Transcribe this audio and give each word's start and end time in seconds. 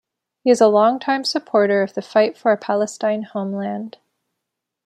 He 0.43 0.49
is 0.49 0.59
a 0.59 0.67
longtime 0.67 1.23
supporter 1.25 1.83
of 1.83 1.93
the 1.93 2.01
fight 2.01 2.35
for 2.35 2.51
a 2.51 2.57
Palestine 2.57 3.21
homeland. 3.21 3.99